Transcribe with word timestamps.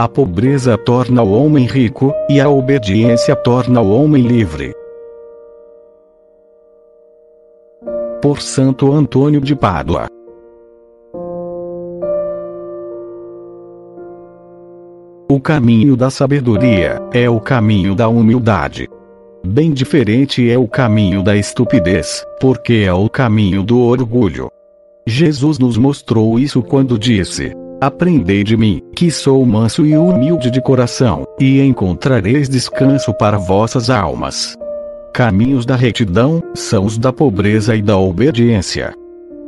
A 0.00 0.08
pobreza 0.08 0.78
torna 0.78 1.22
o 1.22 1.32
homem 1.32 1.66
rico, 1.66 2.10
e 2.28 2.40
a 2.40 2.48
obediência 2.48 3.34
torna 3.34 3.82
o 3.82 3.90
homem 3.90 4.22
livre. 4.22 4.72
Por 8.22 8.40
Santo 8.40 8.92
Antônio 8.92 9.40
de 9.40 9.54
Pádua. 9.54 10.06
O 15.30 15.38
caminho 15.38 15.96
da 15.96 16.08
sabedoria 16.08 16.98
é 17.12 17.28
o 17.28 17.38
caminho 17.40 17.94
da 17.94 18.08
humildade. 18.08 18.88
Bem 19.44 19.72
diferente 19.72 20.50
é 20.50 20.58
o 20.58 20.68
caminho 20.68 21.22
da 21.22 21.34
estupidez, 21.34 22.24
porque 22.38 22.84
é 22.86 22.92
o 22.92 23.08
caminho 23.08 23.62
do 23.62 23.80
orgulho. 23.80 24.50
Jesus 25.06 25.58
nos 25.58 25.78
mostrou 25.78 26.38
isso 26.38 26.62
quando 26.62 26.98
disse: 26.98 27.52
Aprendei 27.80 28.44
de 28.44 28.54
mim, 28.54 28.82
que 28.94 29.10
sou 29.10 29.44
manso 29.46 29.86
e 29.86 29.96
humilde 29.96 30.50
de 30.50 30.60
coração, 30.60 31.24
e 31.40 31.58
encontrareis 31.62 32.50
descanso 32.50 33.14
para 33.14 33.38
vossas 33.38 33.88
almas. 33.88 34.54
Caminhos 35.14 35.64
da 35.64 35.74
retidão 35.74 36.42
são 36.54 36.84
os 36.84 36.98
da 36.98 37.12
pobreza 37.12 37.74
e 37.74 37.80
da 37.80 37.96
obediência. 37.96 38.94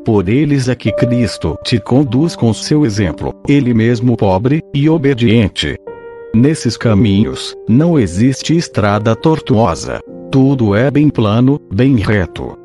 Por 0.04 0.28
eles 0.28 0.68
é 0.68 0.74
que 0.74 0.90
Cristo 0.90 1.56
te 1.62 1.78
conduz 1.78 2.34
com 2.34 2.52
seu 2.52 2.86
exemplo, 2.86 3.32
ele 3.46 3.74
mesmo 3.74 4.16
pobre 4.16 4.62
e 4.74 4.88
obediente. 4.88 5.76
Nesses 6.34 6.78
caminhos, 6.78 7.54
não 7.68 7.98
existe 7.98 8.56
estrada 8.56 9.14
tortuosa. 9.14 10.00
Tudo 10.30 10.74
é 10.74 10.90
bem 10.90 11.10
plano, 11.10 11.60
bem 11.70 11.96
reto. 11.96 12.56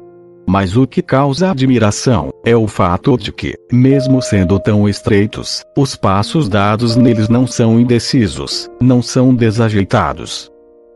Mas 0.48 0.78
o 0.78 0.88
que 0.88 1.02
causa 1.02 1.52
admiração 1.52 2.32
é 2.46 2.56
o 2.56 2.66
fato 2.66 3.18
de 3.18 3.34
que, 3.34 3.56
mesmo 3.70 4.22
sendo 4.22 4.58
tão 4.58 4.88
estreitos, 4.88 5.66
os 5.78 5.98
passos 5.98 6.48
dados 6.48 6.96
neles 6.96 7.28
não 7.28 7.46
são 7.46 7.78
indecisos, 7.78 8.70
não 8.80 9.02
são 9.02 9.36
desajeitados. 9.36 10.50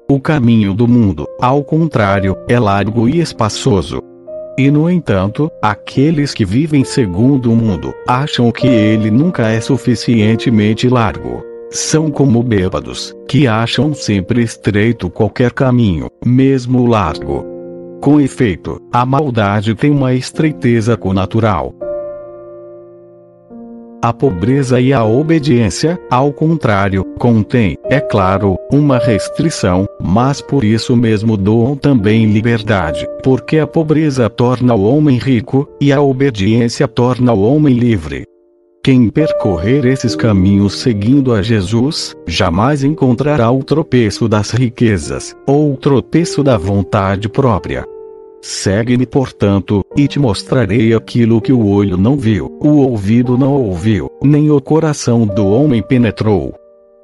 O 0.09 0.17
caminho 0.17 0.73
do 0.73 0.87
mundo, 0.87 1.27
ao 1.41 1.65
contrário, 1.65 2.37
é 2.47 2.57
largo 2.57 3.09
e 3.09 3.19
espaçoso. 3.19 3.99
E 4.57 4.71
no 4.71 4.89
entanto, 4.89 5.51
aqueles 5.61 6.33
que 6.33 6.45
vivem 6.45 6.85
segundo 6.85 7.51
o 7.51 7.55
mundo 7.55 7.93
acham 8.07 8.49
que 8.49 8.67
ele 8.67 9.11
nunca 9.11 9.49
é 9.49 9.59
suficientemente 9.59 10.87
largo. 10.87 11.50
São 11.73 12.11
como 12.11 12.43
bêbados, 12.43 13.15
que 13.29 13.47
acham 13.47 13.93
sempre 13.93 14.43
estreito 14.43 15.09
qualquer 15.09 15.53
caminho, 15.53 16.09
mesmo 16.25 16.85
largo. 16.85 17.45
Com 18.01 18.19
efeito, 18.19 18.77
a 18.91 19.05
maldade 19.05 19.73
tem 19.73 19.89
uma 19.89 20.13
estreiteza 20.13 20.97
connatural. 20.97 21.73
A 24.03 24.11
pobreza 24.11 24.81
e 24.81 24.91
a 24.91 25.05
obediência, 25.05 25.97
ao 26.09 26.33
contrário, 26.33 27.05
contém, 27.17 27.77
é 27.85 28.01
claro, 28.01 28.57
uma 28.69 28.97
restrição, 28.97 29.87
mas 30.01 30.41
por 30.41 30.65
isso 30.65 30.97
mesmo 30.97 31.37
doam 31.37 31.77
também 31.77 32.25
liberdade, 32.25 33.07
porque 33.23 33.59
a 33.59 33.67
pobreza 33.67 34.29
torna 34.29 34.75
o 34.75 34.83
homem 34.83 35.17
rico, 35.17 35.69
e 35.79 35.93
a 35.93 36.01
obediência 36.01 36.85
torna 36.85 37.31
o 37.31 37.43
homem 37.43 37.75
livre. 37.75 38.25
Quem 38.83 39.11
percorrer 39.11 39.85
esses 39.85 40.15
caminhos 40.15 40.79
seguindo 40.79 41.35
a 41.35 41.41
Jesus, 41.43 42.15
jamais 42.25 42.83
encontrará 42.83 43.51
o 43.51 43.63
tropeço 43.63 44.27
das 44.27 44.49
riquezas, 44.49 45.35
ou 45.45 45.73
o 45.73 45.77
tropeço 45.77 46.41
da 46.41 46.57
vontade 46.57 47.29
própria. 47.29 47.85
Segue-me, 48.41 49.05
portanto, 49.05 49.85
e 49.95 50.07
te 50.07 50.17
mostrarei 50.17 50.95
aquilo 50.95 51.39
que 51.39 51.53
o 51.53 51.67
olho 51.67 51.95
não 51.95 52.17
viu, 52.17 52.57
o 52.59 52.77
ouvido 52.77 53.37
não 53.37 53.53
ouviu, 53.53 54.09
nem 54.19 54.49
o 54.49 54.59
coração 54.59 55.27
do 55.27 55.45
homem 55.45 55.83
penetrou. 55.83 56.55